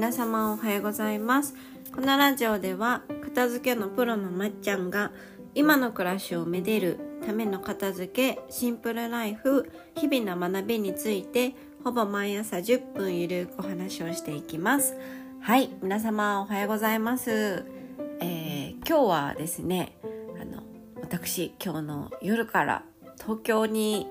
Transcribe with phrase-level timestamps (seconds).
[0.00, 1.54] 皆様おはようございます。
[1.94, 5.12] このラジオでは片付けのプロのまっちゃんが
[5.54, 11.52] 今の暮らしをめでるための片付けシンプルライフ日々の学びについて
[11.84, 14.96] ほぼ毎朝10分ゆるくお話をしていきます。
[15.42, 17.66] はい皆様おはようございます、
[18.20, 19.98] えー今日はですね
[20.40, 20.62] あの
[21.02, 22.84] 私今日の夜から
[23.20, 24.06] 東京に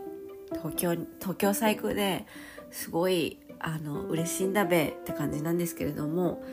[0.51, 2.27] 東京東京最高で
[2.69, 6.43] すごいあの嬉しいんだべって感じなんですけれども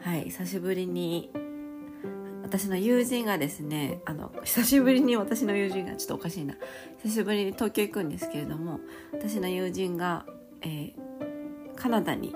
[0.00, 1.30] はい久しぶりに
[2.42, 6.54] 私の友人がですねあの久しぶりに私の友人がちょっとおかしいな。
[7.02, 8.80] 久しぶりに東京行くんですけれども
[9.12, 10.24] 私の友人が、
[10.62, 11.14] えー
[11.76, 12.34] カナダに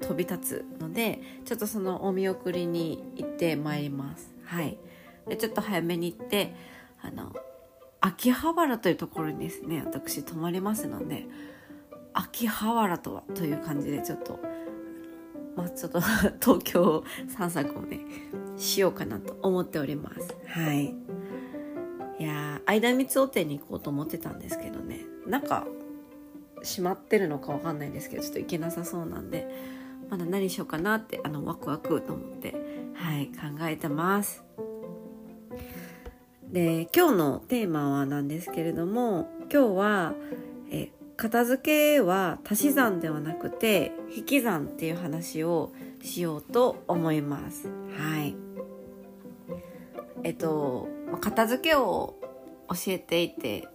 [0.00, 4.34] 飛び立つのでちょっとそのお見送りに行ってまいります。
[4.44, 4.78] はい。
[5.28, 6.54] でちょっと早めに行って
[7.00, 7.32] あの
[8.00, 11.26] 秋葉原というところにですね私泊まりますので
[12.14, 14.38] 秋葉原とはという感じでちょっと
[15.56, 16.00] まあちょっと
[16.40, 18.00] 東京散策をね
[18.56, 20.36] しようかなと思っております。
[20.46, 20.94] はい。
[22.18, 25.00] いやー間光お店に行こうと思ってたんですけどね。
[25.26, 25.66] なんか
[26.62, 29.48] 閉まってるのかわかんないですけどちょっと行けなさそうなんで
[30.08, 32.54] まだ何しようかなってあのワクワクと思って
[32.94, 34.44] はい考えてます。
[36.52, 40.14] で今日のテーマはなんですけれども今日は
[40.70, 40.90] え
[41.22, 45.70] 片付けは足し算ではなくて引き算っていう話を
[46.02, 47.68] しようと思います。
[47.96, 48.34] はい。
[50.24, 52.16] えっとま片付けを
[52.68, 53.68] 教えていて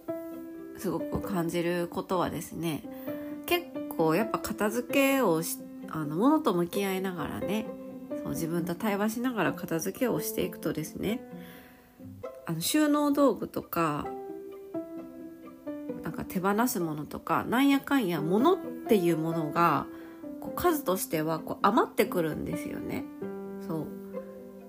[0.76, 2.82] すごく感じることはですね
[3.46, 3.64] 結
[3.96, 5.56] 構やっぱ片付けをし
[5.88, 7.64] あの物と向き合いながらね
[8.22, 11.26] そう自分と対話しながら片付けをしていくとですね
[12.44, 14.06] あの収納道具とか
[16.18, 19.86] か手放すものとかなんやかんや物っていうものが
[20.40, 23.04] こう数としてはこう余ってくるんですよね。
[23.66, 23.86] そう。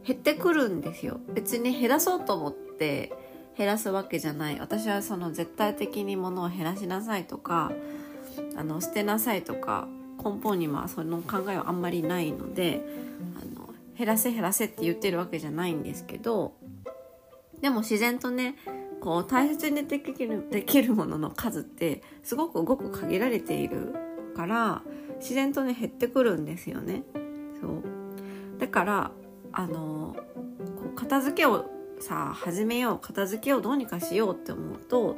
[0.05, 1.19] 減ってくるんですよ。
[1.33, 3.11] 別に減らそうと思って
[3.57, 4.59] 減らすわけじゃない。
[4.59, 7.71] 私はその絶対的に物を減らしなさいとか
[8.55, 9.87] あの捨てなさいとか
[10.23, 12.81] 根本にはその考えはあんまりないので
[13.41, 16.53] あの減らせ減らせって言ってるわけじゃないんですけど
[17.61, 18.55] でも自然とね
[19.01, 23.95] こう大切にできるできるものの数ってすごくごく限られている
[24.35, 24.81] から
[25.19, 27.03] 自然とね減ってくるんですよね。
[27.61, 27.83] そう
[28.59, 29.11] だから
[29.51, 31.65] あのこう片付けを
[31.99, 35.17] さあ始めよう片付けをどうにかしようって思うと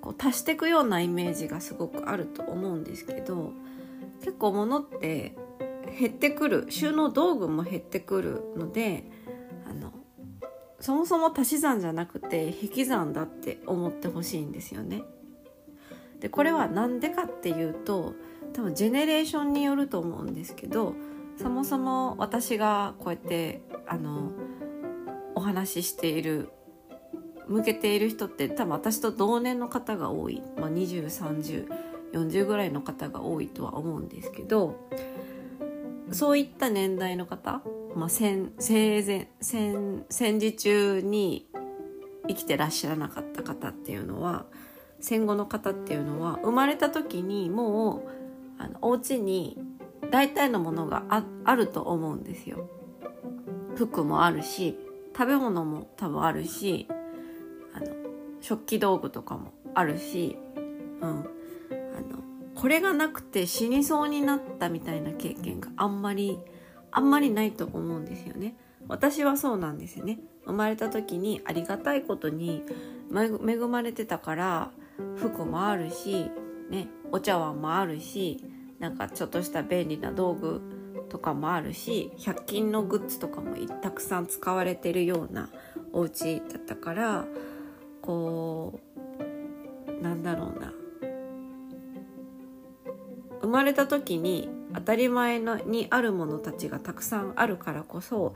[0.00, 3.52] こう足していくようなイメージがすごくあると思うんですけど
[4.20, 5.36] 結構物って
[5.98, 9.04] 減ってくる収納道具も減ってくるので
[10.84, 15.00] そもそも足し算じゃなくて引き算だって思ってほしいんですよね。
[16.20, 18.12] でこれは何でかっていうと
[18.52, 20.94] 多分ジェネレーションによると思うんですけど
[21.38, 24.32] そもそも私がこうやってあの
[25.34, 26.50] お話ししている
[27.48, 34.78] 向けている人って多分私と同年の方が多い、まあ、203040ぐらいの方が多いとは思うんですけど
[36.12, 37.62] そういった年代の方、
[37.94, 41.46] まあ、戦生前戦戦時中に
[42.28, 44.46] 生きてらっしゃらなかった方っていうのは
[45.00, 48.02] 戦後の方っていうのは生まれた時にもう
[48.58, 49.58] あのお家に
[50.10, 52.68] 大体のものがああると思うんですよ。
[53.76, 54.78] 服もあるし
[55.16, 56.86] 食べ物も多分あるし
[57.74, 57.86] あの
[58.40, 60.36] 食器道具とかもあるし、
[61.00, 61.24] うん、あの
[62.54, 66.38] これがなくて死にそうになったみたいな経験があんまり
[66.94, 68.54] あんまりないと思うんですよね。
[68.88, 70.18] 私はそうなんですよね。
[70.46, 72.62] 生まれた時にありがたいことに
[73.12, 74.70] 恵まれてたから
[75.16, 76.30] 服もあるし、
[76.70, 78.44] ね、お茶碗もあるし
[78.78, 80.60] なんかちょっとした便利な道具
[81.08, 85.48] とかもあるし100均のグッズとかもたくさん使われてるような
[85.92, 87.24] お家だったから
[88.02, 88.80] こ
[89.88, 90.72] うなんだろうな
[93.40, 98.34] 生まれた時に当たり前のにあるものたちがたくさんあるからこそ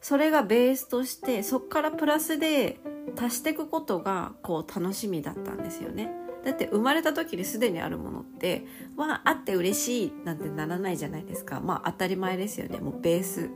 [0.00, 2.78] それがベースとしてそっからプラスで
[3.18, 6.12] 足していくことがこう楽しみだったんですよね。
[6.44, 8.64] だって生まれた時にすでにあるものって
[8.96, 11.60] わあって嬉しいなんてならないじゃないですか。
[11.60, 12.78] まあ当たり前ですよね。
[12.78, 13.50] もうベース、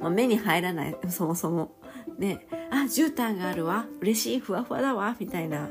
[0.00, 0.96] まあ、目に入らない。
[1.10, 1.76] そもそも。
[2.18, 2.46] ね。
[2.70, 3.86] あ絨毯があるわ。
[4.00, 4.40] 嬉しい。
[4.40, 5.16] ふわふわだわ。
[5.20, 5.68] みたいな。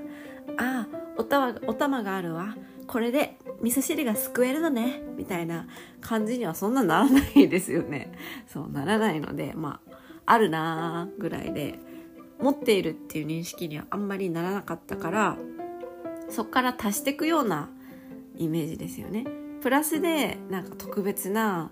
[0.57, 2.55] あおたわお玉があるわ。
[2.87, 5.67] これで味噌汁がすくえるのねみたいな
[6.01, 8.11] 感じにはそんなならないですよね
[8.47, 11.79] そうならないのでまああるなーぐらいで
[12.39, 15.37] 持っているっていう認識にはあんまりならなかったから
[16.29, 17.69] そっから足していくような
[18.37, 19.25] イメージですよね。
[19.61, 21.71] プラスでなんか特別な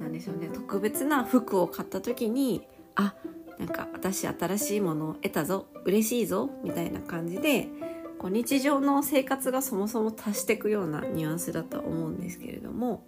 [0.00, 3.14] なんでしょうね特別な服を買った時にあ
[3.58, 7.68] なんか私新しいものを得たぞ嬉しいぞみたいな感じで
[8.20, 13.02] こう日常の生活がそもそも足していくようなニュアンスだとは思うんですけれども。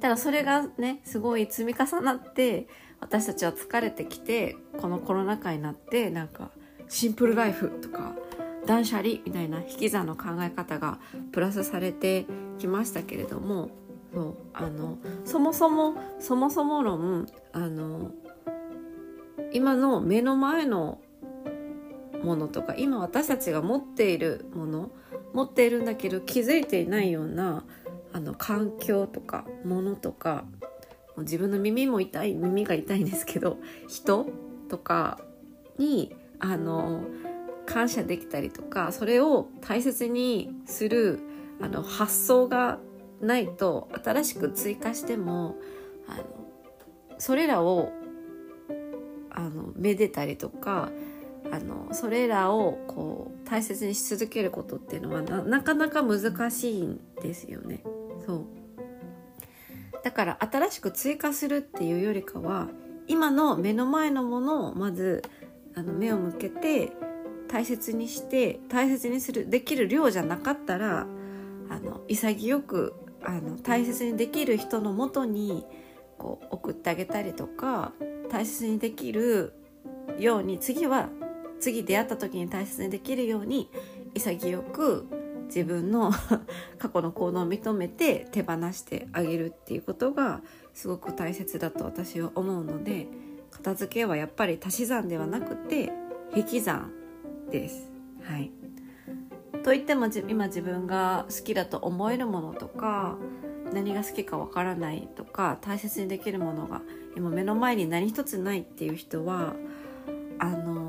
[0.00, 2.68] ただそれがねすごい積み重なって
[3.00, 6.50] 私たちは疲れてきてこのコロナ禍になってなんか
[6.88, 8.14] シンプルライフとか
[8.66, 11.00] 断捨離みたいな引き算の考え方が
[11.32, 12.26] プラスされて
[12.58, 13.70] きましたけれども。
[14.14, 14.96] そうあの
[15.26, 18.12] そもそもそもそも論あの
[19.52, 21.00] 今の目の前の
[22.26, 24.90] ものとか今私たちが持っているもの
[25.32, 27.64] 持っているんだけど気づいていないような
[28.12, 30.44] あの環境とかものとか
[31.18, 33.58] 自分の耳も痛い耳が痛いんですけど
[33.88, 34.26] 人
[34.68, 35.20] とか
[35.78, 37.04] にあの
[37.64, 41.20] 感謝できたりとかそれを大切にする
[41.60, 42.80] あの発想が
[43.20, 45.56] ないと新しく追加しても
[46.08, 46.24] あの
[47.18, 47.92] それらを
[49.30, 50.90] あのめでたりとか
[51.52, 57.82] あのそれらをこう大切にし続けることっていうのはなかなか難しいんですよね。
[58.26, 58.44] そう
[60.02, 62.68] だから新しく追加するっていうよりかは
[63.08, 65.22] 今の目の前のものをまず
[65.74, 66.92] あの目を向けて
[67.48, 71.06] 大切にして大切にするできる量じゃなかったら
[71.68, 75.66] あの潔くあの大切にできる人のもとに
[76.18, 77.92] こう送ってあげたりとか
[78.30, 79.54] 大切にできる
[80.18, 81.08] ように次は
[81.60, 83.70] 次出会った時に大切にできるように
[84.14, 85.06] 潔く
[85.46, 86.10] 自分の
[86.78, 90.42] 過去の行動を認めて手放してあげるっていうことが
[90.74, 93.06] すごく大切だと私は思うので
[93.50, 95.92] 片付けはやっぱり足し算ではなくて
[96.34, 96.92] 引き算
[97.50, 97.90] です。
[98.22, 98.50] はい、
[99.62, 103.16] といっても今自分が好きだと思えるものとか
[103.72, 106.82] 何が好きかわからないとか大切にできるものが
[107.16, 109.54] 今目の前に何一つないっていう人は
[110.38, 110.85] あの、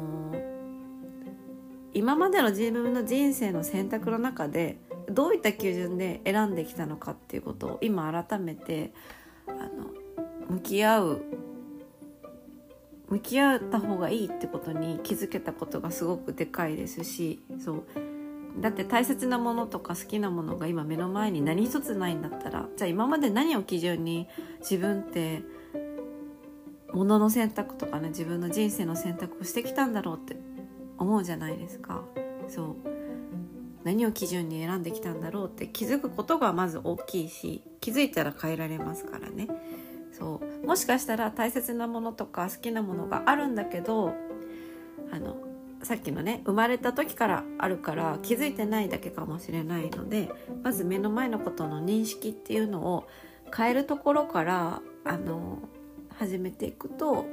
[1.97, 4.77] 今までの自分の人生の選択の中で
[5.09, 8.93] どういった基準で選んできたのかっていうことを今改めて
[9.47, 9.89] あの
[10.47, 11.21] 向き合う
[13.09, 17.83] 向き合った方がいいってことに気づけたことがすごくでかいですしそう。
[18.59, 24.27] だって大切なものとか好きなものが今目の前に何一つないんだったらじゃあ今まで何を基準に
[24.59, 25.41] 自分って
[26.93, 30.37] 物の選択とかね自分の人生の選択をしてきたんだろうって
[30.97, 32.03] 思うじゃないですか。
[32.47, 32.75] そう。
[33.83, 39.47] 何を基準に選んできたんだろうって気づくことがまず大きいし気づいたら変えられますからね。
[40.11, 40.67] そう。
[40.67, 44.13] もしかしたら大切なものとか好きなものがあるんだけど
[45.11, 45.37] あの
[45.83, 50.29] さっきのね生まれた時からあるから気づいてないだけかもしれないので
[50.63, 53.07] まず目の前のことの認識っていうのを
[53.55, 55.59] 変えるところからあの
[56.17, 57.25] 始めていくと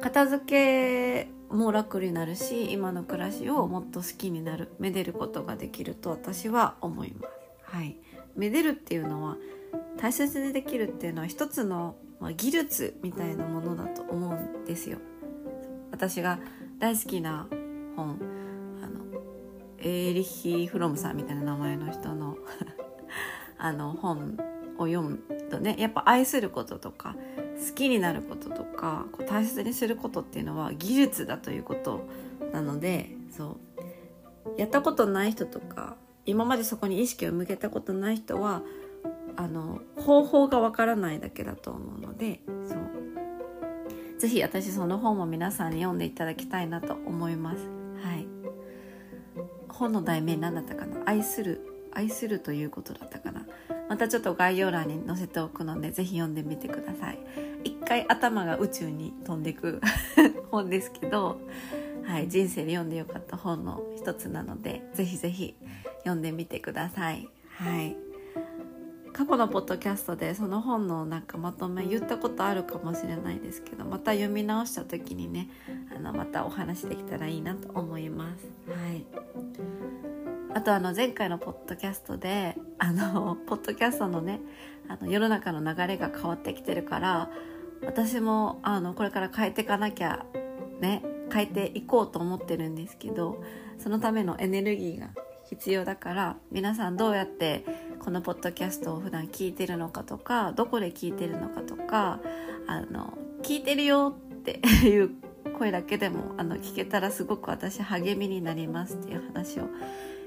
[0.00, 7.76] 片付けも楽になるし今の暮らしをもっと好きになるめでることができると私は思います。
[7.76, 7.96] はい、
[8.36, 9.36] めでるっていうのは
[9.98, 14.98] 大切にできるっていうのは一つの、まあ、技術みたいなものだと思うんですよ。
[15.90, 16.40] 私が
[16.78, 17.46] 大好きな
[17.96, 18.18] 本
[18.82, 19.20] あの
[19.78, 22.36] エーリッヒ・フロムさんみたいな名前の人の
[23.58, 24.38] あの本
[24.78, 25.18] を読む
[25.50, 27.16] とねやっぱ愛することとか
[27.68, 32.08] 好きになることとかこう大切にすることっていうのは技術だということ
[32.52, 33.58] なのでそ
[34.56, 34.56] う。
[34.56, 38.62] やったことない人とか今までそこに意識を向けたことない人は
[39.36, 42.78] あの方法がわからないだけだと思うのでそう。
[44.18, 47.68] 是非私その本も皆さんに読んでいただきたいなと思います。
[48.02, 48.26] はい、
[49.68, 51.00] 本の題名何だったかな？
[51.06, 53.46] 愛する愛するということだったかな？
[53.88, 57.18] またちょっと概要欄に載せておくので是非読んでみてください。
[57.90, 59.80] 回頭が宇宙に飛んでいく
[60.52, 61.40] 本ですけど、
[62.04, 65.56] はい、人生で読んでよかった本の一つなので是非是非
[65.98, 67.28] 読んでみてください。
[67.56, 67.96] はい。
[69.12, 75.48] 過去のポッドキャストでその本のなんかまとめ言ったことあるかもしれないですけどまた読み直した時にね
[75.94, 78.46] あのまたお話できたらいいなと思います。
[78.70, 79.04] はい。
[80.54, 84.40] あとあの前回のポッドキャストであのポッドキャストのね
[84.88, 87.30] あの世の中の流れが変わってきてるから
[87.84, 90.24] 私もあのこれから変えていかなきゃ
[90.80, 93.42] ね変えていこうと思ってるんですけど
[93.78, 95.08] そのためのエネルギーが
[95.48, 97.64] 必要だから皆さんどうやって
[97.98, 102.20] このポッドキャストを普段聞いてるのかとかどこで聞いてるのかとか
[102.66, 105.10] あの聞いてるよって いう
[105.58, 109.64] 声だけでもあの聞けたらすごく私励みになりますっていう話を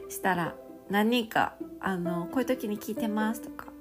[0.10, 0.56] したら
[0.90, 3.73] 何人かあのこういう時に聞いてますとか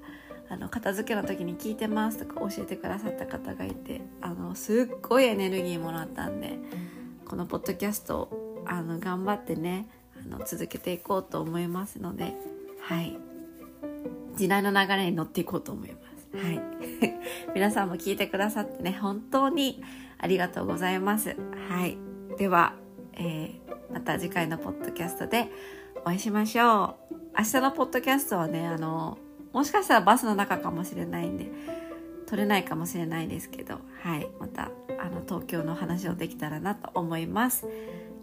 [0.52, 6.58] あの片付けの時に聞いてますとか教えてくださった方がいてあのすっごいエネルギーもらったんで
[7.24, 12.36] このポッドキャストあの頑張ってねあの続けていこうと思いますので
[12.82, 13.16] はい。
[14.36, 16.46] 時代の流れに乗っていこうと思います。
[16.46, 16.60] はい。
[17.54, 19.82] 皆さんも聞いてくださってね本当に
[20.18, 21.36] ありがとうございます。
[21.68, 21.96] はい。
[22.36, 22.74] では、
[23.14, 25.50] えー、また次回のポッドキャストで
[25.96, 27.14] お会いしましょう。
[27.38, 29.16] 明日のポッドキャストはねあの
[29.52, 31.50] もしかしたらバスの中かもしれないんで
[32.26, 34.28] 撮れないかもしれないですけどはい。
[34.38, 37.66] またあの東京の話をできたらなと思います。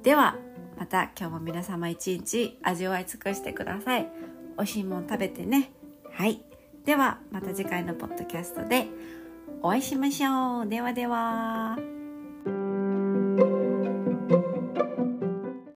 [0.04, 0.36] では
[0.78, 4.10] また今日も皆様一日味わい尽くしてください。
[4.58, 5.72] 美味しいもん食べてね。
[6.12, 6.42] はい。
[6.86, 8.88] ではまた次回のポッドキャストで
[9.62, 10.68] お会いしましょう。
[10.68, 11.99] ではでは。